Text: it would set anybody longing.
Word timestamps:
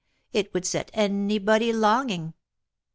it 0.33 0.51
would 0.51 0.65
set 0.65 0.89
anybody 0.95 1.71
longing. 1.71 2.33